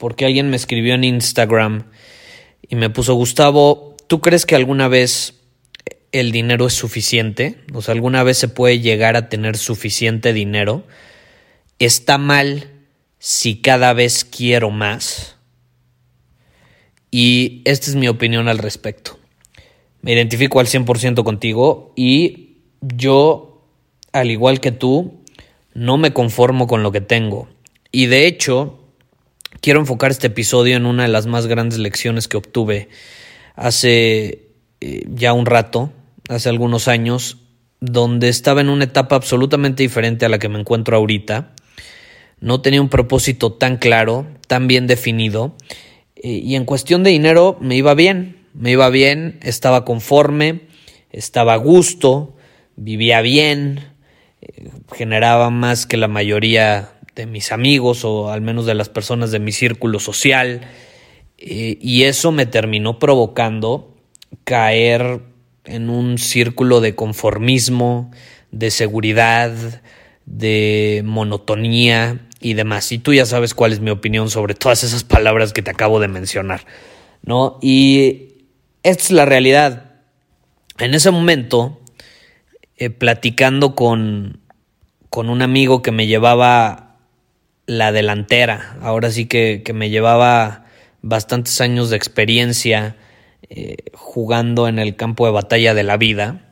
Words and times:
porque 0.00 0.24
alguien 0.24 0.48
me 0.48 0.56
escribió 0.56 0.94
en 0.94 1.04
Instagram 1.04 1.84
y 2.66 2.74
me 2.74 2.88
puso, 2.88 3.12
Gustavo, 3.16 3.96
¿tú 4.06 4.22
crees 4.22 4.46
que 4.46 4.56
alguna 4.56 4.88
vez 4.88 5.34
el 6.10 6.32
dinero 6.32 6.66
es 6.66 6.72
suficiente? 6.72 7.58
O 7.74 7.82
sea, 7.82 7.92
¿alguna 7.92 8.22
vez 8.22 8.38
se 8.38 8.48
puede 8.48 8.80
llegar 8.80 9.14
a 9.14 9.28
tener 9.28 9.58
suficiente 9.58 10.32
dinero? 10.32 10.86
¿Está 11.78 12.16
mal 12.16 12.70
si 13.18 13.60
cada 13.60 13.92
vez 13.92 14.24
quiero 14.24 14.70
más? 14.70 15.36
Y 17.10 17.60
esta 17.66 17.90
es 17.90 17.96
mi 17.96 18.08
opinión 18.08 18.48
al 18.48 18.56
respecto. 18.56 19.18
Me 20.00 20.14
identifico 20.14 20.60
al 20.60 20.66
100% 20.66 21.24
contigo 21.24 21.92
y 21.94 22.56
yo, 22.80 23.66
al 24.12 24.30
igual 24.30 24.60
que 24.60 24.72
tú, 24.72 25.20
no 25.74 25.98
me 25.98 26.14
conformo 26.14 26.66
con 26.66 26.82
lo 26.82 26.90
que 26.90 27.02
tengo. 27.02 27.50
Y 27.92 28.06
de 28.06 28.26
hecho, 28.26 28.79
quiero 29.60 29.80
enfocar 29.80 30.10
este 30.10 30.28
episodio 30.28 30.76
en 30.76 30.86
una 30.86 31.02
de 31.02 31.08
las 31.08 31.26
más 31.26 31.46
grandes 31.46 31.78
lecciones 31.78 32.28
que 32.28 32.36
obtuve 32.36 32.88
hace 33.54 34.48
eh, 34.80 35.04
ya 35.08 35.32
un 35.32 35.46
rato, 35.46 35.92
hace 36.28 36.48
algunos 36.48 36.88
años, 36.88 37.38
donde 37.80 38.28
estaba 38.28 38.60
en 38.60 38.68
una 38.68 38.84
etapa 38.84 39.16
absolutamente 39.16 39.82
diferente 39.82 40.26
a 40.26 40.28
la 40.28 40.38
que 40.38 40.48
me 40.48 40.58
encuentro 40.58 40.96
ahorita. 40.96 41.52
No 42.40 42.62
tenía 42.62 42.80
un 42.80 42.88
propósito 42.88 43.52
tan 43.52 43.76
claro, 43.76 44.26
tan 44.46 44.66
bien 44.66 44.86
definido, 44.86 45.54
eh, 46.16 46.28
y 46.28 46.54
en 46.54 46.64
cuestión 46.64 47.02
de 47.02 47.10
dinero 47.10 47.58
me 47.60 47.76
iba 47.76 47.94
bien, 47.94 48.46
me 48.54 48.70
iba 48.72 48.88
bien, 48.88 49.38
estaba 49.42 49.84
conforme, 49.84 50.62
estaba 51.10 51.54
a 51.54 51.58
gusto, 51.58 52.36
vivía 52.76 53.20
bien, 53.20 53.80
eh, 54.40 54.70
generaba 54.92 55.50
más 55.50 55.86
que 55.86 55.96
la 55.96 56.08
mayoría 56.08 56.92
de 57.20 57.26
mis 57.26 57.52
amigos 57.52 58.04
o 58.04 58.30
al 58.30 58.40
menos 58.40 58.64
de 58.64 58.74
las 58.74 58.88
personas 58.88 59.30
de 59.30 59.40
mi 59.40 59.52
círculo 59.52 60.00
social 60.00 60.62
eh, 61.36 61.76
y 61.80 62.04
eso 62.04 62.32
me 62.32 62.46
terminó 62.46 62.98
provocando 62.98 63.94
caer 64.44 65.20
en 65.64 65.90
un 65.90 66.16
círculo 66.16 66.80
de 66.80 66.94
conformismo, 66.94 68.10
de 68.50 68.70
seguridad, 68.70 69.52
de 70.24 71.02
monotonía 71.04 72.26
y 72.40 72.54
demás. 72.54 72.90
Y 72.92 72.98
tú 72.98 73.12
ya 73.12 73.26
sabes 73.26 73.54
cuál 73.54 73.72
es 73.72 73.80
mi 73.80 73.90
opinión 73.90 74.30
sobre 74.30 74.54
todas 74.54 74.82
esas 74.82 75.04
palabras 75.04 75.52
que 75.52 75.62
te 75.62 75.70
acabo 75.70 76.00
de 76.00 76.08
mencionar, 76.08 76.66
¿no? 77.22 77.58
Y 77.60 78.44
esta 78.82 79.02
es 79.04 79.10
la 79.10 79.26
realidad. 79.26 79.92
En 80.78 80.94
ese 80.94 81.10
momento, 81.10 81.80
eh, 82.76 82.88
platicando 82.90 83.74
con, 83.74 84.40
con 85.10 85.28
un 85.28 85.42
amigo 85.42 85.82
que 85.82 85.90
me 85.90 86.06
llevaba 86.06 86.89
la 87.70 87.92
delantera, 87.92 88.76
ahora 88.82 89.12
sí 89.12 89.26
que, 89.26 89.62
que 89.64 89.72
me 89.72 89.90
llevaba 89.90 90.66
bastantes 91.02 91.60
años 91.60 91.88
de 91.88 91.96
experiencia 91.96 92.96
eh, 93.48 93.76
jugando 93.94 94.66
en 94.66 94.80
el 94.80 94.96
campo 94.96 95.24
de 95.24 95.30
batalla 95.30 95.72
de 95.72 95.84
la 95.84 95.96
vida, 95.96 96.50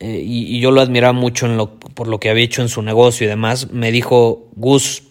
eh, 0.00 0.20
y, 0.26 0.58
yo 0.58 0.72
lo 0.72 0.80
admiraba 0.80 1.12
mucho 1.12 1.78
por 1.94 2.08
lo 2.08 2.18
que 2.18 2.30
había 2.30 2.42
hecho 2.42 2.62
en 2.62 2.68
su 2.68 2.82
negocio 2.82 3.26
y 3.26 3.30
demás, 3.30 3.70
me 3.70 3.92
dijo, 3.92 4.50
Gus, 4.56 5.04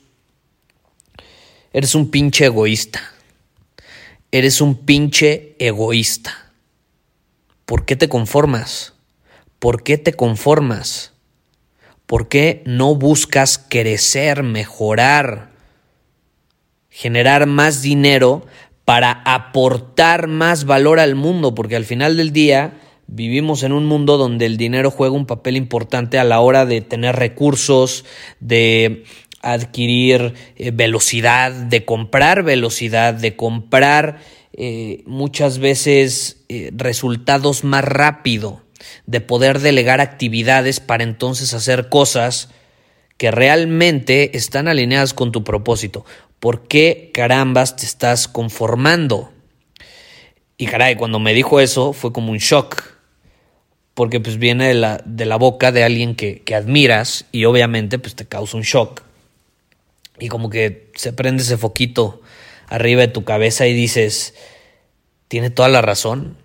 eres 1.72 1.96
un 1.96 2.12
pinche 2.12 2.44
egoísta. 2.44 3.02
Eres 4.30 4.60
un 4.60 4.76
pinche 4.86 5.56
egoísta. 5.58 6.52
¿Por 7.66 7.86
qué 7.86 7.96
te 7.96 8.10
conformas? 8.10 8.94
¿Por 9.58 9.84
qué 9.84 9.98
te 9.98 10.14
conformas? 10.14 11.15
¿Por 12.06 12.28
qué 12.28 12.62
no 12.66 12.96
buscas 12.96 13.58
crecer, 13.58 14.44
mejorar, 14.44 15.52
generar 16.90 17.48
más 17.48 17.82
dinero 17.82 18.46
para 18.84 19.12
aportar 19.26 20.28
más 20.28 20.66
valor 20.66 21.00
al 21.00 21.16
mundo? 21.16 21.56
Porque 21.56 21.76
al 21.76 21.86
final 21.86 22.18
del 22.18 22.32
día, 22.32 22.74
Vivimos 23.08 23.62
en 23.62 23.72
un 23.72 23.86
mundo 23.86 24.18
donde 24.18 24.48
el 24.48 24.58
dinero 24.58 24.90
juega 24.90 25.14
un 25.14 25.28
papel 25.28 25.58
importante 25.58 26.18
a 26.18 26.24
la 26.24 26.40
hora 26.40 26.66
de 26.66 26.82
tener 26.82 27.16
recursos, 27.16 28.04
de 28.40 29.04
adquirir 29.42 30.34
eh, 30.56 30.72
velocidad, 30.72 31.52
de 31.52 31.86
comprar 31.86 32.42
velocidad, 32.42 33.14
de 33.14 33.36
comprar 33.36 34.22
eh, 34.54 35.04
muchas 35.06 35.60
veces 35.60 36.44
eh, 36.50 36.72
resultados 36.74 37.64
más 37.64 37.84
rápido, 37.84 38.64
de 39.06 39.22
poder 39.22 39.60
delegar 39.60 40.02
actividades 40.02 40.80
para 40.80 41.04
entonces 41.04 41.54
hacer 41.54 41.90
cosas 41.90 42.50
que 43.18 43.32
realmente 43.32 44.36
están 44.38 44.68
alineadas 44.68 45.14
con 45.14 45.32
tu 45.32 45.44
propósito. 45.44 46.06
¿Por 46.40 46.68
qué 46.68 47.12
carambas 47.14 47.76
te 47.76 47.86
estás 47.86 48.28
conformando? 48.28 49.32
Y 50.58 50.68
caray, 50.68 50.96
cuando 50.96 51.20
me 51.20 51.34
dijo 51.34 51.60
eso 51.60 51.94
fue 51.94 52.14
como 52.14 52.32
un 52.32 52.38
shock 52.38 52.96
porque 53.96 54.20
pues 54.20 54.38
viene 54.38 54.68
de 54.68 54.74
la, 54.74 55.02
de 55.06 55.26
la 55.26 55.38
boca 55.38 55.72
de 55.72 55.84
alguien 55.84 56.16
que, 56.16 56.42
que, 56.42 56.54
admiras 56.54 57.26
y 57.32 57.46
obviamente 57.46 57.98
pues 57.98 58.14
te 58.14 58.26
causa 58.26 58.58
un 58.58 58.64
shock. 58.64 59.02
Y 60.20 60.28
como 60.28 60.50
que 60.50 60.92
se 60.96 61.14
prende 61.14 61.44
ese 61.44 61.58
foquito 61.58 62.22
arriba 62.68 63.02
de 63.02 63.08
tu 63.08 63.24
cabeza 63.24 63.68
y 63.68 63.74
dices, 63.74 64.36
tiene 65.30 65.50
toda 65.50 65.70
la 65.70 65.82
razón, 65.82 66.38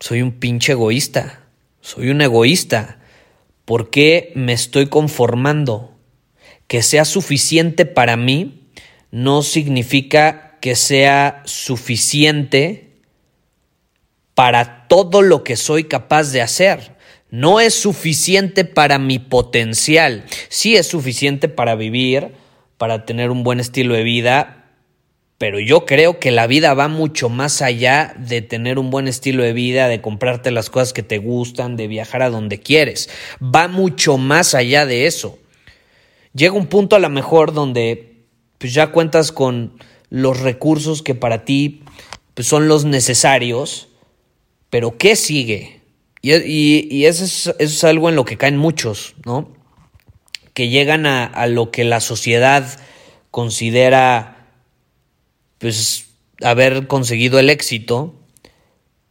soy 0.00 0.22
un 0.22 0.32
pinche 0.32 0.72
egoísta, 0.72 1.42
soy 1.80 2.10
un 2.10 2.20
egoísta. 2.20 2.98
¿Por 3.64 3.90
qué 3.90 4.32
me 4.34 4.52
estoy 4.52 4.86
conformando? 4.88 5.94
Que 6.66 6.82
sea 6.82 7.04
suficiente 7.04 7.86
para 7.86 8.16
mí 8.16 8.68
no 9.10 9.42
significa 9.42 10.58
que 10.60 10.74
sea 10.76 11.42
suficiente 11.44 12.88
para 14.34 14.86
todo 14.88 15.22
lo 15.22 15.44
que 15.44 15.56
soy 15.56 15.84
capaz 15.84 16.32
de 16.32 16.42
hacer. 16.42 16.96
No 17.30 17.60
es 17.60 17.74
suficiente 17.74 18.64
para 18.64 18.98
mi 18.98 19.18
potencial. 19.18 20.24
Sí 20.48 20.76
es 20.76 20.86
suficiente 20.86 21.48
para 21.48 21.74
vivir, 21.74 22.32
para 22.76 23.04
tener 23.04 23.30
un 23.30 23.42
buen 23.42 23.60
estilo 23.60 23.94
de 23.94 24.04
vida, 24.04 24.57
pero 25.38 25.60
yo 25.60 25.86
creo 25.86 26.18
que 26.18 26.30
la 26.30 26.46
vida 26.46 26.74
va 26.74 26.88
mucho 26.88 27.28
más 27.28 27.62
allá 27.62 28.14
de 28.18 28.42
tener 28.42 28.78
un 28.78 28.90
buen 28.90 29.08
estilo 29.08 29.42
de 29.42 29.52
vida, 29.52 29.88
de 29.88 30.00
comprarte 30.00 30.50
las 30.50 30.68
cosas 30.68 30.92
que 30.92 31.02
te 31.02 31.18
gustan, 31.18 31.76
de 31.76 31.86
viajar 31.86 32.22
a 32.22 32.30
donde 32.30 32.60
quieres. 32.60 33.08
Va 33.42 33.68
mucho 33.68 34.18
más 34.18 34.54
allá 34.54 34.84
de 34.84 35.06
eso. 35.06 35.38
Llega 36.34 36.54
un 36.54 36.66
punto 36.66 36.96
a 36.96 36.98
lo 36.98 37.08
mejor 37.08 37.52
donde 37.52 38.24
pues 38.58 38.74
ya 38.74 38.88
cuentas 38.88 39.32
con 39.32 39.78
los 40.10 40.40
recursos 40.40 41.02
que 41.02 41.14
para 41.14 41.44
ti 41.44 41.82
pues, 42.34 42.48
son 42.48 42.66
los 42.66 42.84
necesarios 42.84 43.88
pero 44.70 44.98
¿qué 44.98 45.16
sigue? 45.16 45.80
Y, 46.20 47.04
eso, 47.04 47.54
es, 47.58 47.84
algo 47.84 48.08
en 48.08 48.16
lo 48.16 48.24
que 48.24 48.36
caen 48.36 48.56
muchos, 48.56 49.14
¿no? 49.24 49.48
Que 50.52 50.68
llegan 50.68 51.06
a, 51.06 51.46
lo 51.46 51.70
que 51.70 51.84
la 51.84 52.00
sociedad 52.00 52.66
considera, 53.30 54.37
pues, 55.58 56.06
haber 56.42 56.86
conseguido 56.86 57.38
el 57.38 57.50
éxito 57.50 58.14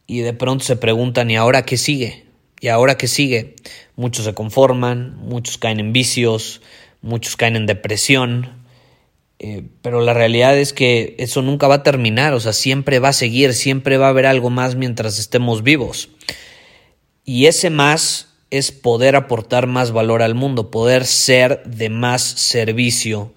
y 0.06 0.20
de 0.20 0.32
pronto 0.32 0.64
se 0.64 0.76
preguntan, 0.76 1.30
¿y 1.30 1.36
ahora 1.36 1.64
qué 1.64 1.76
sigue? 1.76 2.26
¿Y 2.60 2.68
ahora 2.68 2.96
qué 2.96 3.06
sigue? 3.06 3.54
Muchos 3.96 4.24
se 4.24 4.34
conforman, 4.34 5.16
muchos 5.18 5.58
caen 5.58 5.80
en 5.80 5.92
vicios, 5.92 6.60
muchos 7.02 7.36
caen 7.36 7.56
en 7.56 7.66
depresión 7.66 8.56
Eh, 9.40 9.62
pero 9.82 10.00
la 10.00 10.14
realidad 10.14 10.58
es 10.58 10.72
que 10.72 11.14
eso 11.18 11.42
nunca 11.42 11.68
va 11.68 11.76
a 11.76 11.82
terminar, 11.84 12.34
o 12.34 12.40
sea, 12.40 12.52
siempre 12.52 12.98
va 12.98 13.10
a 13.10 13.12
seguir, 13.12 13.54
siempre 13.54 13.96
va 13.96 14.06
a 14.06 14.10
haber 14.10 14.26
algo 14.26 14.50
más 14.50 14.74
mientras 14.74 15.20
estemos 15.20 15.62
vivos. 15.62 16.08
Y 17.24 17.46
ese 17.46 17.70
más 17.70 18.34
es 18.50 18.72
poder 18.72 19.14
aportar 19.14 19.68
más 19.68 19.92
valor 19.92 20.22
al 20.22 20.34
mundo, 20.34 20.70
poder 20.72 21.04
ser 21.04 21.62
de 21.64 21.88
más 21.88 22.22
servicio 22.22 23.32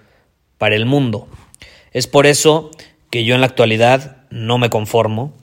para 0.58 0.76
el 0.76 0.86
mundo. 0.88 1.28
Es 1.92 2.08
por 2.08 2.26
eso 2.26 2.72
que 3.12 3.24
yo 3.24 3.36
en 3.36 3.42
la 3.42 3.48
actualidad 3.48 4.18
no 4.32 4.58
me 4.58 4.72
conformo, 4.72 5.34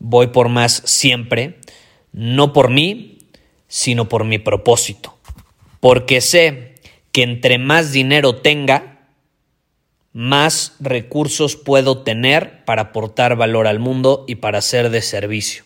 voy 0.00 0.28
por 0.28 0.48
más 0.48 0.82
siempre, 0.86 1.60
no 2.12 2.52
por 2.52 2.70
mí, 2.70 3.18
sino 3.68 4.08
por 4.08 4.24
mi 4.24 4.38
propósito. 4.38 5.16
Porque 5.78 6.20
sé 6.20 6.74
que 7.12 7.22
entre 7.22 7.58
más 7.58 7.92
dinero 7.92 8.36
tenga, 8.36 9.06
más 10.12 10.74
recursos 10.80 11.54
puedo 11.56 11.98
tener 11.98 12.64
para 12.64 12.82
aportar 12.82 13.36
valor 13.36 13.66
al 13.66 13.78
mundo 13.78 14.24
y 14.26 14.36
para 14.36 14.60
ser 14.60 14.90
de 14.90 15.02
servicio. 15.02 15.64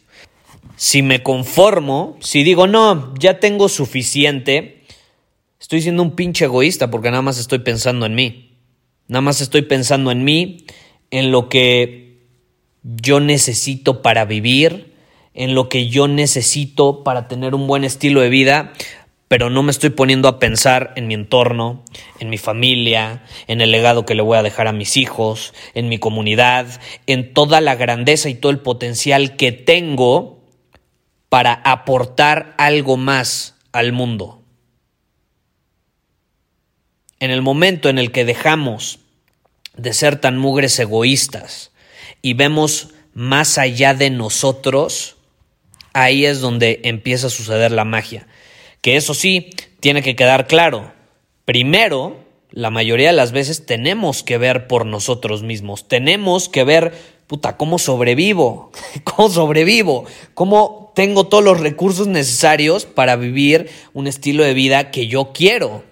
Si 0.77 1.03
me 1.03 1.23
conformo, 1.23 2.19
si 2.21 2.43
digo, 2.43 2.67
no, 2.67 3.15
ya 3.19 3.39
tengo 3.39 3.69
suficiente, 3.69 4.83
estoy 5.61 5.83
siendo 5.83 6.03
un 6.03 6.17
pinche 6.17 6.47
egoísta 6.47 6.91
porque 6.91 7.11
nada 7.11 7.23
más 7.23 7.39
estoy 7.39 7.61
pensando 7.61 8.07
en 8.07 8.15
mí. 8.15 8.51
Nada 9.07 9.21
más 9.21 9.41
estoy 9.41 9.63
pensando 9.63 10.11
en 10.11 10.25
mí, 10.25 10.67
en 11.11 11.31
lo 11.31 11.49
que 11.49 12.19
yo 12.83 13.21
necesito 13.21 14.03
para 14.03 14.25
vivir, 14.25 14.95
en 15.33 15.55
lo 15.55 15.69
que 15.69 15.89
yo 15.89 16.07
necesito 16.09 17.03
para 17.03 17.29
tener 17.29 17.55
un 17.55 17.67
buen 17.67 17.85
estilo 17.85 18.21
de 18.21 18.29
vida, 18.29 18.73
pero 19.29 19.51
no 19.51 19.63
me 19.63 19.71
estoy 19.71 19.91
poniendo 19.91 20.29
a 20.29 20.39
pensar 20.39 20.93
en 20.97 21.09
mi 21.09 21.15
entorno, 21.15 21.83
en 22.21 22.31
mi 22.31 22.39
familia, 22.39 23.25
en 23.49 23.61
el 23.61 23.73
legado 23.73 24.07
que 24.07 24.15
le 24.15 24.23
voy 24.23 24.39
a 24.39 24.43
dejar 24.43 24.69
a 24.69 24.73
mis 24.73 24.97
hijos, 24.97 25.55
en 25.75 25.89
mi 25.89 25.99
comunidad, 25.99 26.81
en 27.07 27.33
toda 27.35 27.61
la 27.61 27.75
grandeza 27.75 28.29
y 28.29 28.35
todo 28.35 28.53
el 28.53 28.61
potencial 28.61 29.37
que 29.37 29.51
tengo 29.51 30.45
para 31.29 31.55
aportar 31.55 32.55
algo 32.59 32.97
más 32.97 33.57
al 33.73 33.93
mundo. 33.93 34.43
En 37.19 37.31
el 37.31 37.43
momento 37.43 37.89
en 37.89 37.99
el 37.99 38.13
que 38.13 38.25
dejamos 38.25 39.01
de 39.77 39.93
ser 39.93 40.21
tan 40.21 40.39
mugres 40.39 40.79
egoístas 40.79 41.73
y 42.23 42.35
vemos 42.35 42.91
más 43.13 43.59
allá 43.59 43.95
de 43.95 44.11
nosotros, 44.11 45.17
ahí 45.93 46.27
es 46.27 46.41
donde 46.41 46.81
empieza 46.85 47.29
a 47.29 47.31
suceder 47.31 47.71
la 47.71 47.85
magia. 47.85 48.27
Que 48.81 48.97
eso 48.97 49.15
sí, 49.15 49.51
tiene 49.81 50.03
que 50.03 50.17
quedar 50.17 50.47
claro. 50.47 50.93
Primero, 51.45 52.25
la 52.51 52.71
mayoría 52.71 53.09
de 53.09 53.17
las 53.17 53.33
veces 53.33 53.67
tenemos 53.67 54.23
que 54.23 54.39
ver 54.39 54.67
por 54.67 54.87
nosotros 54.87 55.43
mismos. 55.43 55.89
Tenemos 55.89 56.49
que 56.49 56.65
ver, 56.65 56.93
puta, 57.27 57.57
cómo 57.57 57.79
sobrevivo, 57.79 58.73
cómo 59.05 59.29
sobrevivo, 59.29 60.05
cómo 60.35 60.93
tengo 60.95 61.27
todos 61.27 61.43
los 61.45 61.61
recursos 61.61 62.07
necesarios 62.07 62.87
para 62.87 63.17
vivir 63.17 63.71
un 63.93 64.07
estilo 64.07 64.45
de 64.45 64.55
vida 64.55 64.91
que 64.91 65.07
yo 65.07 65.33
quiero. 65.33 65.85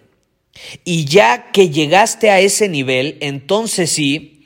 Y 0.84 1.06
ya 1.06 1.50
que 1.52 1.70
llegaste 1.70 2.30
a 2.30 2.40
ese 2.40 2.68
nivel, 2.68 3.16
entonces 3.20 3.90
sí, 3.90 4.42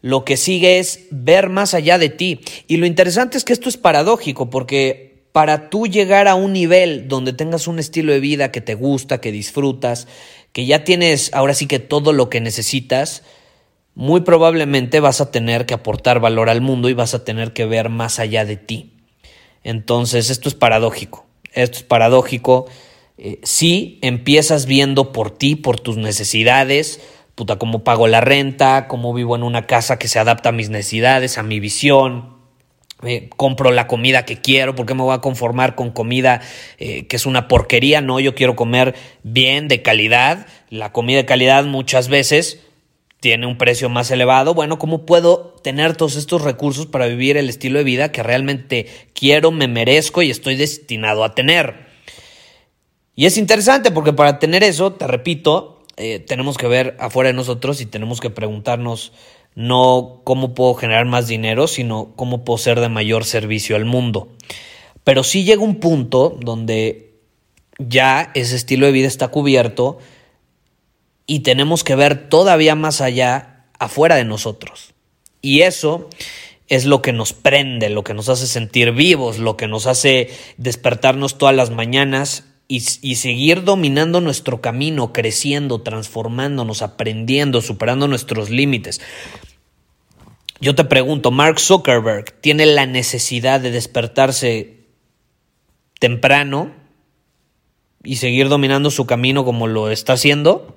lo 0.00 0.24
que 0.24 0.36
sigue 0.36 0.78
es 0.78 1.06
ver 1.10 1.48
más 1.48 1.74
allá 1.74 1.98
de 1.98 2.08
ti. 2.08 2.40
Y 2.66 2.76
lo 2.76 2.86
interesante 2.86 3.38
es 3.38 3.44
que 3.44 3.52
esto 3.52 3.68
es 3.68 3.76
paradójico, 3.76 4.50
porque 4.50 5.24
para 5.32 5.70
tú 5.70 5.86
llegar 5.86 6.28
a 6.28 6.34
un 6.34 6.52
nivel 6.52 7.08
donde 7.08 7.32
tengas 7.32 7.66
un 7.66 7.78
estilo 7.78 8.12
de 8.12 8.20
vida 8.20 8.52
que 8.52 8.60
te 8.60 8.74
gusta, 8.74 9.20
que 9.20 9.32
disfrutas, 9.32 10.06
que 10.52 10.66
ya 10.66 10.84
tienes 10.84 11.32
ahora 11.32 11.54
sí 11.54 11.66
que 11.66 11.80
todo 11.80 12.12
lo 12.12 12.30
que 12.30 12.40
necesitas, 12.40 13.22
muy 13.94 14.20
probablemente 14.20 15.00
vas 15.00 15.20
a 15.20 15.30
tener 15.30 15.66
que 15.66 15.74
aportar 15.74 16.20
valor 16.20 16.50
al 16.50 16.60
mundo 16.60 16.88
y 16.88 16.94
vas 16.94 17.14
a 17.14 17.24
tener 17.24 17.52
que 17.52 17.64
ver 17.64 17.88
más 17.88 18.18
allá 18.18 18.44
de 18.44 18.56
ti. 18.56 18.92
Entonces, 19.62 20.30
esto 20.30 20.48
es 20.48 20.54
paradójico. 20.54 21.26
Esto 21.52 21.78
es 21.78 21.82
paradójico. 21.84 22.66
Eh, 23.16 23.38
si 23.42 23.98
empiezas 24.02 24.66
viendo 24.66 25.12
por 25.12 25.30
ti, 25.30 25.54
por 25.56 25.78
tus 25.78 25.96
necesidades, 25.96 27.00
puta, 27.34 27.56
cómo 27.56 27.84
pago 27.84 28.08
la 28.08 28.20
renta, 28.20 28.88
cómo 28.88 29.14
vivo 29.14 29.36
en 29.36 29.42
una 29.42 29.66
casa 29.66 29.98
que 29.98 30.08
se 30.08 30.18
adapta 30.18 30.50
a 30.50 30.52
mis 30.52 30.70
necesidades, 30.70 31.38
a 31.38 31.42
mi 31.42 31.60
visión, 31.60 32.34
compro 33.36 33.70
la 33.70 33.86
comida 33.86 34.24
que 34.24 34.40
quiero, 34.40 34.74
porque 34.74 34.94
me 34.94 35.02
voy 35.02 35.14
a 35.14 35.20
conformar 35.20 35.74
con 35.74 35.90
comida 35.90 36.40
eh, 36.78 37.06
que 37.06 37.16
es 37.16 37.26
una 37.26 37.48
porquería, 37.48 38.00
no, 38.00 38.20
yo 38.20 38.34
quiero 38.34 38.56
comer 38.56 38.94
bien, 39.22 39.68
de 39.68 39.82
calidad, 39.82 40.46
la 40.70 40.92
comida 40.92 41.18
de 41.18 41.26
calidad 41.26 41.64
muchas 41.64 42.08
veces 42.08 42.60
tiene 43.20 43.46
un 43.46 43.56
precio 43.56 43.88
más 43.88 44.10
elevado, 44.10 44.54
bueno, 44.54 44.78
¿cómo 44.78 45.06
puedo 45.06 45.54
tener 45.62 45.96
todos 45.96 46.16
estos 46.16 46.42
recursos 46.42 46.86
para 46.86 47.06
vivir 47.06 47.36
el 47.36 47.48
estilo 47.48 47.78
de 47.78 47.84
vida 47.84 48.12
que 48.12 48.22
realmente 48.22 48.86
quiero, 49.14 49.50
me 49.50 49.68
merezco 49.68 50.22
y 50.22 50.30
estoy 50.30 50.56
destinado 50.56 51.24
a 51.24 51.34
tener? 51.34 51.83
Y 53.16 53.26
es 53.26 53.38
interesante 53.38 53.90
porque 53.90 54.12
para 54.12 54.38
tener 54.38 54.64
eso, 54.64 54.92
te 54.92 55.06
repito, 55.06 55.82
eh, 55.96 56.18
tenemos 56.18 56.58
que 56.58 56.66
ver 56.66 56.96
afuera 56.98 57.28
de 57.28 57.34
nosotros 57.34 57.80
y 57.80 57.86
tenemos 57.86 58.20
que 58.20 58.30
preguntarnos 58.30 59.12
no 59.54 60.22
cómo 60.24 60.54
puedo 60.54 60.74
generar 60.74 61.06
más 61.06 61.28
dinero, 61.28 61.68
sino 61.68 62.12
cómo 62.16 62.44
puedo 62.44 62.58
ser 62.58 62.80
de 62.80 62.88
mayor 62.88 63.24
servicio 63.24 63.76
al 63.76 63.84
mundo. 63.84 64.28
Pero 65.04 65.22
sí 65.22 65.44
llega 65.44 65.62
un 65.62 65.76
punto 65.76 66.36
donde 66.40 67.20
ya 67.78 68.32
ese 68.34 68.56
estilo 68.56 68.86
de 68.86 68.92
vida 68.92 69.06
está 69.06 69.28
cubierto 69.28 69.98
y 71.26 71.40
tenemos 71.40 71.84
que 71.84 71.94
ver 71.94 72.28
todavía 72.28 72.74
más 72.74 73.00
allá 73.00 73.66
afuera 73.78 74.16
de 74.16 74.24
nosotros. 74.24 74.94
Y 75.40 75.60
eso 75.60 76.08
es 76.68 76.84
lo 76.84 77.02
que 77.02 77.12
nos 77.12 77.32
prende, 77.32 77.90
lo 77.90 78.02
que 78.02 78.14
nos 78.14 78.28
hace 78.28 78.46
sentir 78.46 78.92
vivos, 78.92 79.38
lo 79.38 79.56
que 79.56 79.68
nos 79.68 79.86
hace 79.86 80.30
despertarnos 80.56 81.38
todas 81.38 81.54
las 81.54 81.70
mañanas 81.70 82.44
y, 82.66 82.80
seguir 82.80 83.64
dominando 83.64 84.20
nuestro 84.20 84.60
camino, 84.60 85.12
creciendo, 85.12 85.82
transformándonos, 85.82 86.82
aprendiendo, 86.82 87.60
superando 87.60 88.08
nuestros 88.08 88.50
límites. 88.50 89.00
Yo 90.60 90.74
te 90.74 90.84
pregunto, 90.84 91.30
Mark 91.30 91.60
Zuckerberg 91.60 92.32
tiene 92.40 92.64
la 92.66 92.86
necesidad 92.86 93.60
de 93.60 93.70
despertarse 93.70 94.78
temprano 95.98 96.72
y 98.02 98.16
seguir 98.16 98.48
dominando 98.48 98.90
su 98.90 99.06
camino 99.06 99.44
como 99.44 99.66
lo 99.66 99.90
está 99.90 100.14
haciendo? 100.14 100.76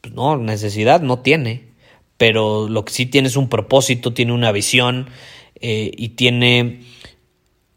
Pues 0.00 0.14
no, 0.14 0.36
necesidad 0.36 1.00
no 1.00 1.20
tiene. 1.20 1.72
Pero 2.16 2.68
lo 2.68 2.84
que 2.84 2.92
sí 2.92 3.06
tiene 3.06 3.28
es 3.28 3.36
un 3.36 3.48
propósito, 3.48 4.14
tiene 4.14 4.32
una 4.32 4.52
visión 4.52 5.08
eh, 5.60 5.90
y 5.96 6.10
tiene 6.10 6.82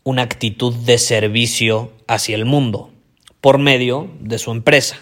una 0.04 0.24
actitud 0.24 0.74
de 0.74 0.98
servicio 0.98 1.92
hacia 2.08 2.36
el 2.36 2.46
mundo 2.46 2.92
por 3.42 3.58
medio 3.58 4.10
de 4.20 4.38
su 4.40 4.52
empresa. 4.52 5.00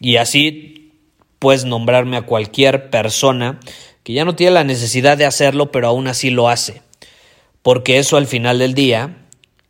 Y 0.00 0.16
así 0.16 0.92
puedes 1.38 1.64
nombrarme 1.64 2.16
a 2.16 2.22
cualquier 2.22 2.90
persona 2.90 3.60
que 4.02 4.12
ya 4.12 4.24
no 4.24 4.36
tiene 4.36 4.52
la 4.52 4.64
necesidad 4.64 5.18
de 5.18 5.24
hacerlo, 5.24 5.72
pero 5.72 5.88
aún 5.88 6.06
así 6.06 6.30
lo 6.30 6.48
hace. 6.48 6.82
Porque 7.62 7.98
eso 7.98 8.16
al 8.16 8.26
final 8.26 8.58
del 8.58 8.74
día 8.74 9.26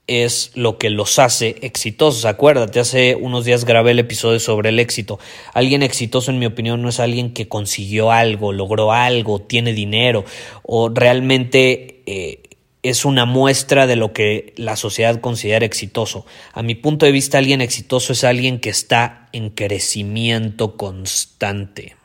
es 0.07 0.53
lo 0.55 0.79
que 0.79 0.91
los 0.91 1.19
hace 1.19 1.57
exitosos. 1.63 2.25
Acuérdate, 2.25 2.79
hace 2.79 3.17
unos 3.17 3.45
días 3.45 3.65
grabé 3.65 3.93
el 3.93 3.99
episodio 3.99 4.39
sobre 4.39 4.69
el 4.69 4.79
éxito. 4.79 5.19
Alguien 5.53 5.83
exitoso, 5.83 6.31
en 6.31 6.39
mi 6.39 6.47
opinión, 6.47 6.83
no 6.83 6.91
es 6.91 7.01
alguien 7.01 7.33
que 7.33 7.49
consiguió 7.49 8.13
algo, 8.13 8.53
logró 8.53 8.93
algo, 8.93 9.41
tiene 9.41 9.73
dinero 9.73 10.25
o 10.63 10.91
realmente 10.91 12.03
eh, 12.07 12.43
es 12.89 13.05
una 13.05 13.25
muestra 13.25 13.87
de 13.87 13.97
lo 13.97 14.13
que 14.13 14.53
la 14.57 14.77
sociedad 14.77 15.21
considera 15.21 15.65
exitoso. 15.65 16.27
A 16.53 16.63
mi 16.63 16.75
punto 16.75 17.07
de 17.07 17.13
vista, 17.13 17.39
alguien 17.39 17.61
exitoso 17.61 18.13
es 18.13 18.25
alguien 18.25 18.61
que 18.61 18.71
está 18.71 19.29
en 19.33 19.51
crecimiento 19.51 20.77
constante. 20.77 21.97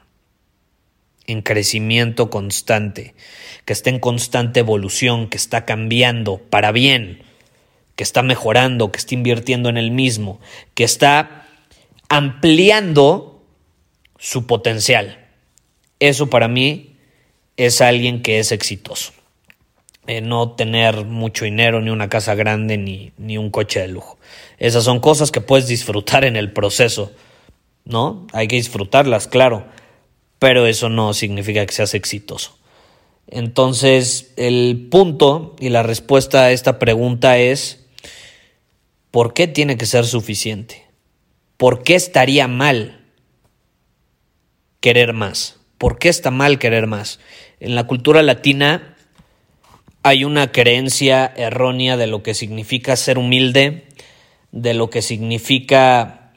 En 1.28 1.42
crecimiento 1.42 2.30
constante, 2.30 3.16
que 3.66 3.74
está 3.74 3.90
en 3.90 4.00
constante 4.00 4.62
evolución, 4.62 5.30
que 5.30 5.38
está 5.38 5.66
cambiando 5.66 6.38
para 6.38 6.72
bien, 6.72 7.24
que 7.96 8.04
está 8.04 8.24
mejorando, 8.24 8.92
que 8.92 8.98
está 8.98 9.14
invirtiendo 9.14 9.70
en 9.70 9.78
el 9.78 9.92
mismo, 9.92 10.40
que 10.74 10.84
está 10.84 11.48
ampliando 12.10 13.44
su 14.18 14.48
potencial. 14.48 15.28
Eso 16.00 16.30
para 16.30 16.48
mí 16.48 16.98
es 17.58 17.82
alguien 17.82 18.22
que 18.24 18.40
es 18.40 18.52
exitoso. 18.52 19.14
Eh, 20.08 20.22
no 20.22 20.52
tener 20.54 21.06
mucho 21.06 21.46
dinero, 21.46 21.80
ni 21.82 21.90
una 21.90 22.10
casa 22.10 22.36
grande, 22.36 22.78
ni, 22.78 23.12
ni 23.18 23.38
un 23.38 23.52
coche 23.52 23.82
de 23.82 23.88
lujo. 23.88 24.18
Esas 24.58 24.84
son 24.84 25.00
cosas 25.00 25.32
que 25.32 25.42
puedes 25.42 25.68
disfrutar 25.68 26.26
en 26.26 26.36
el 26.36 26.52
proceso, 26.52 27.12
¿no? 27.86 28.26
Hay 28.34 28.48
que 28.48 28.56
disfrutarlas, 28.56 29.28
claro, 29.28 29.66
pero 30.40 30.66
eso 30.66 30.90
no 30.90 31.14
significa 31.14 31.66
que 31.66 31.74
seas 31.74 31.94
exitoso. 31.94 32.58
Entonces, 33.28 34.34
el 34.38 34.88
punto 34.90 35.56
y 35.60 35.70
la 35.70 35.84
respuesta 35.84 36.46
a 36.46 36.52
esta 36.52 36.80
pregunta 36.80 37.38
es, 37.38 37.86
¿por 39.12 39.34
qué 39.34 39.48
tiene 39.48 39.78
que 39.78 39.86
ser 39.86 40.06
suficiente? 40.06 40.88
¿Por 41.58 41.84
qué 41.84 41.96
estaría 41.96 42.48
mal 42.48 43.02
querer 44.82 45.14
más. 45.14 45.60
¿Por 45.78 45.98
qué 45.98 46.10
está 46.10 46.32
mal 46.32 46.60
querer 46.60 46.88
más? 46.88 47.20
En 47.62 47.76
la 47.76 47.88
cultura 47.88 48.22
latina 48.22 48.91
hay 50.04 50.24
una 50.24 50.52
creencia 50.52 51.32
errónea 51.36 51.98
de 51.98 52.08
lo 52.08 52.24
que 52.24 52.34
significa 52.34 52.96
ser 52.96 53.18
humilde, 53.18 53.88
de 54.52 54.74
lo 54.74 54.90
que 54.90 55.02
significa 55.02 56.34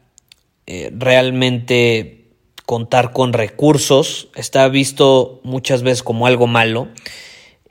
eh, 0.67 0.91
realmente 0.95 2.29
contar 2.67 3.13
con 3.13 3.33
recursos. 3.33 4.29
Está 4.35 4.69
visto 4.69 5.41
muchas 5.45 5.83
veces 5.83 6.03
como 6.03 6.27
algo 6.27 6.47
malo. 6.47 6.89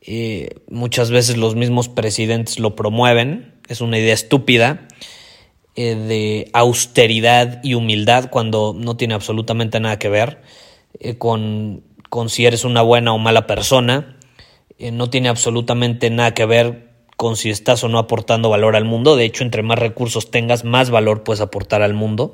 Eh, 0.01 0.55
muchas 0.69 1.11
veces 1.11 1.37
los 1.37 1.55
mismos 1.55 1.89
presidentes 1.89 2.59
lo 2.59 2.75
promueven. 2.75 3.53
Es 3.67 3.79
una 3.79 3.99
idea 3.99 4.13
estúpida 4.13 4.87
eh, 5.75 5.95
de 5.95 6.49
austeridad 6.53 7.61
y 7.63 7.75
humildad 7.75 8.29
cuando 8.31 8.75
no 8.77 8.97
tiene 8.97 9.13
absolutamente 9.13 9.79
nada 9.79 9.99
que 9.99 10.09
ver 10.09 10.41
con, 11.17 11.83
con 12.09 12.29
si 12.29 12.45
eres 12.45 12.63
una 12.63 12.81
buena 12.81 13.13
o 13.13 13.17
mala 13.17 13.47
persona. 13.47 14.12
No 14.91 15.09
tiene 15.09 15.29
absolutamente 15.29 16.09
nada 16.09 16.33
que 16.33 16.45
ver 16.45 16.89
con 17.17 17.37
si 17.37 17.49
estás 17.49 17.83
o 17.83 17.89
no 17.89 17.99
aportando 17.99 18.49
valor 18.49 18.75
al 18.75 18.85
mundo. 18.85 19.15
De 19.15 19.25
hecho, 19.25 19.43
entre 19.43 19.63
más 19.63 19.79
recursos 19.79 20.31
tengas, 20.31 20.63
más 20.63 20.89
valor 20.89 21.23
puedes 21.23 21.41
aportar 21.41 21.81
al 21.81 21.93
mundo. 21.93 22.33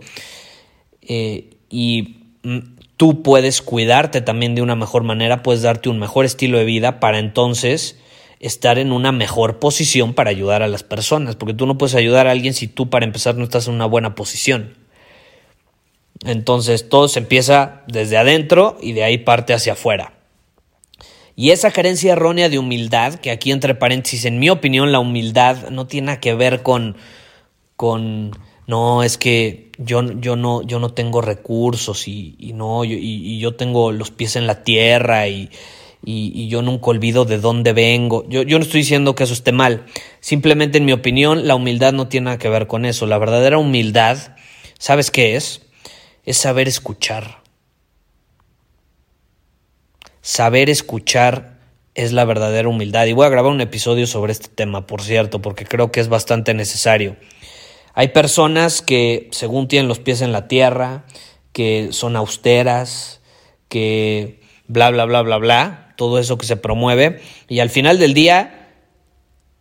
Eh, 1.02 1.52
y 1.70 2.18
mm, 2.44 2.60
tú 2.98 3.22
puedes 3.22 3.62
cuidarte 3.62 4.22
también 4.22 4.56
de 4.56 4.62
una 4.62 4.76
mejor 4.76 5.04
manera, 5.04 5.44
puedes 5.44 5.62
darte 5.62 5.90
un 5.90 6.00
mejor 6.00 6.26
estilo 6.26 6.58
de 6.58 6.66
vida 6.66 7.00
para 7.00 7.20
entonces 7.20 8.00
estar 8.40 8.80
en 8.80 8.92
una 8.92 9.12
mejor 9.12 9.60
posición 9.60 10.14
para 10.14 10.30
ayudar 10.30 10.64
a 10.64 10.68
las 10.68 10.84
personas, 10.84 11.36
porque 11.36 11.54
tú 11.54 11.66
no 11.66 11.78
puedes 11.78 11.96
ayudar 11.96 12.28
a 12.28 12.32
alguien 12.32 12.54
si 12.54 12.68
tú 12.68 12.90
para 12.90 13.06
empezar 13.06 13.36
no 13.36 13.44
estás 13.44 13.68
en 13.68 13.74
una 13.74 13.86
buena 13.86 14.16
posición. 14.16 14.76
Entonces 16.26 16.90
todo 16.90 17.08
se 17.08 17.20
empieza 17.20 17.84
desde 17.88 18.18
adentro 18.18 18.78
y 18.82 18.94
de 18.94 19.04
ahí 19.04 19.18
parte 19.18 19.54
hacia 19.54 19.74
afuera. 19.74 20.19
Y 21.40 21.52
esa 21.52 21.72
carencia 21.72 22.12
errónea 22.12 22.50
de 22.50 22.60
humildad, 22.60 23.16
que 23.16 23.32
aquí 23.32 23.54
entre 23.54 23.74
paréntesis, 23.74 24.26
en 24.26 24.40
mi 24.40 24.50
opinión, 24.50 24.92
la 24.92 25.00
humildad 25.00 25.70
no 25.70 25.88
tiene 25.88 26.20
que 26.20 26.34
ver 26.34 26.64
con, 26.64 26.98
con 27.78 28.32
no, 28.68 29.04
es 29.04 29.18
que 29.18 29.72
yo, 29.78 30.02
yo, 30.20 30.36
no, 30.36 30.64
yo 30.64 30.80
no 30.80 30.90
tengo 30.90 31.22
recursos 31.22 32.10
y, 32.10 32.36
no, 32.54 32.84
y, 32.84 33.40
yo 33.40 33.56
tengo 33.56 33.94
los 33.94 34.12
pies 34.12 34.36
en 34.36 34.48
la 34.48 34.66
tierra 34.66 35.30
y, 35.30 35.50
y, 36.04 36.50
yo 36.50 36.62
nunca 36.62 36.88
olvido 36.88 37.24
de 37.24 37.38
dónde 37.38 37.72
vengo. 37.72 38.28
Yo, 38.28 38.42
yo 38.42 38.60
no 38.60 38.66
estoy 38.66 38.82
diciendo 38.82 39.16
que 39.16 39.24
eso 39.24 39.32
esté 39.32 39.54
mal. 39.54 39.86
Simplemente, 40.20 40.80
en 40.80 40.84
mi 40.84 40.92
opinión, 40.92 41.48
la 41.48 41.56
humildad 41.56 41.94
no 41.94 42.10
tiene 42.10 42.26
nada 42.26 42.38
que 42.38 42.50
ver 42.50 42.68
con 42.68 42.84
eso. 42.84 43.06
La 43.06 43.18
verdadera 43.18 43.60
humildad, 43.60 44.36
¿sabes 44.78 45.10
qué 45.10 45.38
es? 45.38 45.62
Es 46.26 46.36
saber 46.36 46.68
escuchar. 46.68 47.39
Saber 50.22 50.70
escuchar 50.70 51.60
es 51.96 52.12
la 52.12 52.26
verdadera 52.26 52.70
humildad. 52.70 53.06
Y 53.06 53.14
voy 53.14 53.26
a 53.26 53.30
grabar 53.30 53.52
un 53.52 53.62
episodio 53.62 54.08
sobre 54.08 54.32
este 54.32 54.50
tema, 54.50 54.88
por 54.88 55.02
cierto, 55.02 55.42
porque 55.42 55.66
creo 55.66 55.92
que 55.92 56.00
es 56.00 56.08
bastante 56.08 56.54
necesario. 56.54 57.18
Hay 57.94 58.10
personas 58.10 58.82
que, 58.82 59.28
según 59.32 59.68
tienen 59.68 59.88
los 59.88 60.00
pies 60.00 60.22
en 60.22 60.32
la 60.32 60.48
tierra, 60.48 61.06
que 61.52 61.90
son 61.92 62.16
austeras, 62.16 63.22
que 63.68 64.42
bla, 64.68 64.90
bla, 64.92 65.06
bla, 65.06 65.22
bla, 65.22 65.38
bla, 65.38 65.94
todo 65.98 66.20
eso 66.20 66.38
que 66.38 66.46
se 66.46 66.56
promueve, 66.56 67.20
y 67.48 67.60
al 67.60 67.70
final 67.70 68.00
del 68.00 68.14
día 68.14 68.74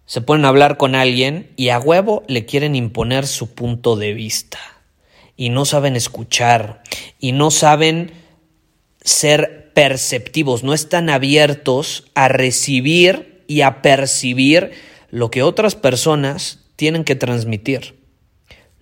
se 0.07 0.21
ponen 0.21 0.45
a 0.45 0.49
hablar 0.49 0.77
con 0.77 0.95
alguien 0.95 1.53
y 1.57 1.71
a 1.71 1.79
huevo 1.79 2.23
le 2.29 2.47
quieren 2.47 2.77
imponer 2.77 3.27
su 3.27 3.55
punto 3.55 3.97
de 3.97 4.15
vista. 4.15 4.59
Y 5.37 5.51
no 5.51 5.65
saben 5.65 5.97
escuchar, 5.97 6.83
y 7.19 7.33
no 7.33 7.51
saben 7.51 8.13
ser 9.03 9.68
perceptivos, 9.79 10.65
no 10.65 10.75
están 10.75 11.09
abiertos 11.09 12.11
a 12.17 12.27
recibir 12.27 13.45
y 13.47 13.61
a 13.61 13.81
percibir 13.81 14.73
lo 15.13 15.31
que 15.31 15.45
otras 15.45 15.77
personas 15.77 16.65
tienen 16.75 17.05
que 17.05 17.15
transmitir. 17.15 17.95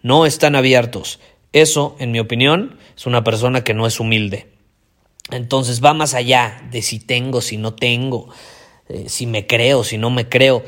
No 0.00 0.24
están 0.24 0.56
abiertos. 0.56 1.20
Eso, 1.52 1.96
en 1.98 2.12
mi 2.12 2.18
opinión, 2.18 2.78
es 2.96 3.04
una 3.04 3.24
persona 3.24 3.62
que 3.62 3.74
no 3.74 3.86
es 3.86 4.00
humilde. 4.00 4.48
Entonces 5.30 5.84
va 5.84 5.92
más 5.92 6.14
allá 6.14 6.66
de 6.70 6.80
si 6.80 6.98
tengo, 6.98 7.42
si 7.42 7.58
no 7.58 7.74
tengo, 7.74 8.30
eh, 8.88 9.10
si 9.10 9.26
me 9.26 9.46
creo, 9.46 9.84
si 9.84 9.98
no 9.98 10.08
me 10.08 10.30
creo. 10.30 10.64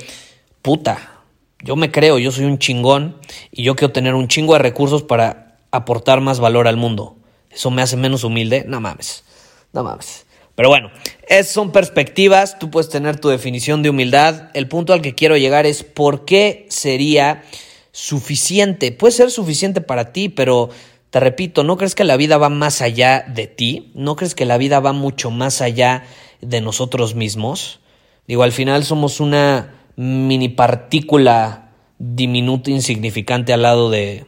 Puta, 0.61 1.23
yo 1.65 1.75
me 1.75 1.91
creo, 1.91 2.19
yo 2.19 2.33
soy 2.33 2.45
un 2.45 2.59
chingón 2.59 3.17
y 3.51 3.63
yo 3.63 3.77
quiero 3.77 3.95
tener 3.95 4.13
un 4.13 4.29
chingo 4.29 4.53
de 4.53 4.59
recursos 4.59 5.05
para 5.05 5.57
aportar 5.71 6.21
más 6.21 6.39
valor 6.39 6.69
al 6.69 6.77
mundo. 6.77 7.17
¿Eso 7.51 7.71
me 7.71 7.81
hace 7.81 7.97
menos 7.97 8.25
humilde? 8.25 8.67
No 8.69 8.79
mames. 8.79 9.25
No 9.73 9.85
mames. 9.85 10.27
Pero 10.55 10.71
bueno, 10.71 10.91
esas 11.29 11.53
son 11.53 11.71
perspectivas, 11.71 12.59
tú 12.59 12.71
puedes 12.71 12.89
tener 12.89 13.21
tu 13.21 13.29
definición 13.29 13.83
de 13.83 13.91
humildad. 13.91 14.51
El 14.55 14.67
punto 14.67 14.93
al 14.93 15.03
que 15.03 15.15
quiero 15.15 15.37
llegar 15.37 15.67
es 15.67 15.85
por 15.85 16.25
qué 16.25 16.67
sería 16.69 17.45
suficiente. 17.93 18.91
Puede 18.91 19.13
ser 19.13 19.31
suficiente 19.31 19.81
para 19.81 20.13
ti, 20.13 20.29
pero 20.29 20.71
te 21.11 21.21
repito, 21.21 21.65
¿no 21.65 21.77
crees 21.77 21.95
que 21.95 22.05
la 22.05 22.17
vida 22.17 22.39
va 22.39 22.49
más 22.49 22.83
allá 22.83 23.25
de 23.29 23.47
ti? 23.47 23.93
¿No 23.95 24.17
crees 24.17 24.35
que 24.35 24.45
la 24.45 24.59
vida 24.59 24.81
va 24.81 24.93
mucho 24.93 25.31
más 25.31 25.61
allá 25.61 26.05
de 26.41 26.61
nosotros 26.61 27.15
mismos? 27.15 27.81
Digo, 28.27 28.43
al 28.43 28.53
final 28.53 28.85
somos 28.85 29.21
una 29.21 29.75
mini 29.97 30.49
partícula 30.49 31.71
diminuta, 31.99 32.71
insignificante 32.71 33.53
al 33.53 33.63
lado 33.63 33.91
de 33.91 34.27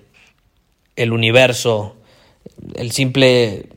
el 0.96 1.12
universo, 1.12 1.96
el 2.74 2.92
simple 2.92 3.68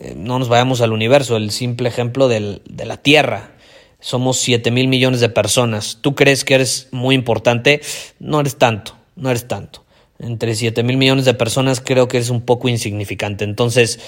eh, 0.00 0.14
no 0.16 0.38
nos 0.38 0.48
vayamos 0.48 0.80
al 0.80 0.92
universo, 0.92 1.36
el 1.36 1.50
simple 1.50 1.88
ejemplo 1.88 2.28
de 2.28 2.60
la 2.84 2.96
Tierra. 2.98 3.52
Somos 4.00 4.38
7 4.38 4.70
mil 4.70 4.86
millones 4.86 5.20
de 5.20 5.28
personas. 5.28 5.98
¿Tú 6.00 6.14
crees 6.14 6.44
que 6.44 6.54
eres 6.54 6.88
muy 6.92 7.16
importante? 7.16 7.80
No 8.20 8.38
eres 8.40 8.56
tanto, 8.56 8.96
no 9.16 9.30
eres 9.30 9.48
tanto. 9.48 9.84
Entre 10.20 10.54
7 10.54 10.82
mil 10.84 10.96
millones 10.96 11.24
de 11.24 11.34
personas 11.34 11.80
creo 11.80 12.06
que 12.06 12.18
eres 12.18 12.30
un 12.30 12.42
poco 12.42 12.68
insignificante. 12.68 13.44
Entonces, 13.44 13.98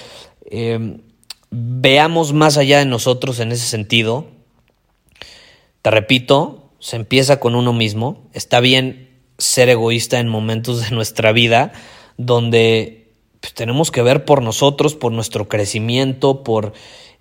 em, 0.48 1.00
veamos 1.50 2.32
más 2.32 2.56
allá 2.56 2.78
de 2.78 2.86
nosotros 2.86 3.40
en 3.40 3.50
ese 3.50 3.66
sentido. 3.66 4.28
Te 5.82 5.90
repito, 5.90 6.70
se 6.78 6.96
empieza 6.96 7.40
con 7.40 7.56
uno 7.56 7.72
mismo. 7.72 8.28
Está 8.32 8.60
bien 8.60 9.08
ser 9.38 9.68
egoísta 9.68 10.20
en 10.20 10.28
momentos 10.28 10.82
de 10.82 10.94
nuestra 10.94 11.32
vida 11.32 11.72
donde 12.16 12.99
pues, 13.40 13.54
tenemos 13.54 13.90
que 13.90 14.02
ver 14.02 14.24
por 14.24 14.42
nosotros, 14.42 14.94
por 14.94 15.12
nuestro 15.12 15.48
crecimiento, 15.48 16.44
por, 16.44 16.72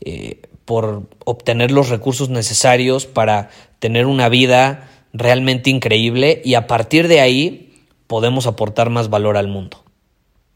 eh, 0.01 0.41
por 0.65 1.03
obtener 1.25 1.71
los 1.71 1.89
recursos 1.89 2.29
necesarios 2.29 3.05
para 3.05 3.49
tener 3.79 4.05
una 4.05 4.29
vida 4.29 4.89
realmente 5.13 5.69
increíble 5.69 6.41
y 6.43 6.53
a 6.53 6.67
partir 6.67 7.07
de 7.07 7.21
ahí 7.21 7.85
podemos 8.07 8.47
aportar 8.47 8.89
más 8.89 9.09
valor 9.09 9.37
al 9.37 9.47
mundo. 9.47 9.83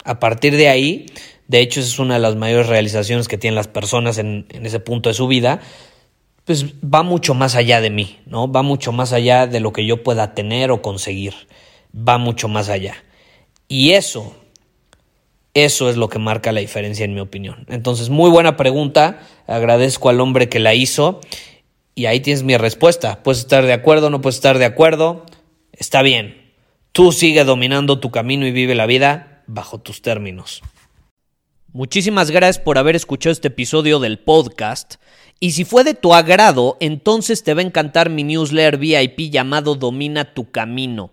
A 0.04 0.20
partir 0.20 0.58
de 0.58 0.68
ahí, 0.68 1.06
de 1.48 1.62
hecho, 1.62 1.80
esa 1.80 1.90
es 1.90 2.00
una 2.00 2.16
de 2.16 2.20
las 2.20 2.36
mayores 2.36 2.68
realizaciones 2.68 3.28
que 3.28 3.38
tienen 3.38 3.56
las 3.56 3.68
personas 3.70 4.18
en, 4.18 4.46
en 4.50 4.66
ese 4.66 4.80
punto 4.80 5.10
de 5.10 5.16
su 5.16 5.28
vida, 5.28 5.62
pues 6.46 6.66
va 6.82 7.04
mucho 7.04 7.34
más 7.34 7.56
allá 7.56 7.80
de 7.80 7.90
mí, 7.90 8.20
¿no? 8.26 8.52
Va 8.52 8.64
mucho 8.64 8.92
más 8.92 9.14
allá 9.14 9.48
de 9.48 9.62
lo 9.62 9.72
que 9.72 9.86
yo 9.86 10.04
pueda 10.04 10.34
tener 10.34 10.72
o 10.72 10.82
conseguir. 10.82 11.34
Va 11.96 12.18
mucho 12.18 12.50
más 12.50 12.68
allá. 12.68 12.96
Y 13.70 13.92
eso 13.92 14.36
eso 15.54 15.90
es 15.90 15.98
lo 15.98 16.10
que 16.10 16.20
marca 16.20 16.52
la 16.52 16.62
diferencia 16.62 17.06
en 17.06 17.14
mi 17.14 17.20
opinión. 17.20 17.66
Entonces, 17.70 18.10
muy 18.10 18.30
buena 18.32 18.58
pregunta. 18.58 19.20
Agradezco 19.48 20.10
al 20.10 20.20
hombre 20.20 20.50
que 20.50 20.60
la 20.60 20.74
hizo. 20.74 21.22
Y 21.96 22.08
ahí 22.08 22.20
tienes 22.20 22.44
mi 22.44 22.58
respuesta. 22.58 23.22
Puedes 23.22 23.40
estar 23.40 23.66
de 23.66 23.74
acuerdo, 23.74 24.10
no 24.10 24.22
puedes 24.22 24.36
estar 24.36 24.58
de 24.58 24.66
acuerdo. 24.66 25.26
Está 25.72 26.02
bien. 26.02 26.52
Tú 26.92 27.12
sigue 27.12 27.44
dominando 27.44 28.00
tu 28.00 28.10
camino 28.12 28.48
y 28.48 28.52
vive 28.52 28.76
la 28.76 28.86
vida 28.86 29.44
bajo 29.46 29.80
tus 29.80 30.02
términos. 30.02 30.62
Muchísimas 31.72 32.30
gracias 32.30 32.64
por 32.64 32.78
haber 32.78 32.96
escuchado 32.96 33.32
este 33.32 33.48
episodio 33.48 34.00
del 34.00 34.20
podcast. 34.20 34.96
Y 35.40 35.52
si 35.52 35.66
fue 35.66 35.84
de 35.84 35.96
tu 35.96 36.14
agrado, 36.14 36.78
entonces 36.80 37.44
te 37.44 37.54
va 37.54 37.62
a 37.62 37.66
encantar 37.66 38.10
mi 38.10 38.24
newsletter 38.24 38.78
VIP 38.78 39.32
llamado 39.32 39.76
Domina 39.76 40.34
tu 40.34 40.52
Camino. 40.52 41.13